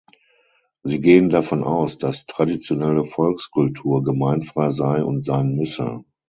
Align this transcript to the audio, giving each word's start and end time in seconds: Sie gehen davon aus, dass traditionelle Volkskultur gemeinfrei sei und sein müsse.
Sie 0.81 0.99
gehen 0.99 1.29
davon 1.29 1.63
aus, 1.63 1.99
dass 1.99 2.25
traditionelle 2.25 3.03
Volkskultur 3.03 4.03
gemeinfrei 4.03 4.71
sei 4.71 5.03
und 5.03 5.23
sein 5.23 5.53
müsse. 5.55 6.03